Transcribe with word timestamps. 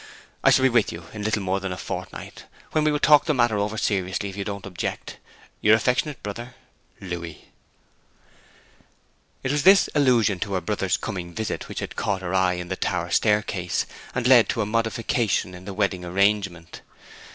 I 0.43 0.49
shall 0.49 0.63
be 0.63 0.69
with 0.69 0.91
you 0.91 1.05
in 1.13 1.21
little 1.21 1.43
more 1.43 1.59
than 1.59 1.71
a 1.71 1.77
fortnight, 1.77 2.45
when 2.71 2.83
we 2.83 2.91
will 2.91 2.97
talk 2.97 3.21
over 3.21 3.27
the 3.27 3.33
matter 3.35 3.77
seriously, 3.77 4.29
if 4.29 4.35
you 4.35 4.43
don't 4.43 4.65
object. 4.65 5.17
Your 5.61 5.75
affectionate 5.75 6.23
brother, 6.23 6.55
LOUIS.' 7.01 7.35
It 9.43 9.51
was 9.51 9.61
this 9.61 9.89
allusion 9.93 10.39
to 10.39 10.53
her 10.53 10.61
brother's 10.61 10.97
coming 10.97 11.35
visit 11.35 11.67
which 11.69 11.81
had 11.81 11.95
caught 11.95 12.23
her 12.23 12.33
eye 12.33 12.53
in 12.53 12.69
the 12.69 12.75
tower 12.75 13.11
staircase, 13.11 13.85
and 14.15 14.25
led 14.25 14.49
to 14.49 14.61
a 14.63 14.65
modification 14.65 15.53
in 15.53 15.65
the 15.65 15.73
wedding 15.75 16.03
arrangement. 16.03 16.81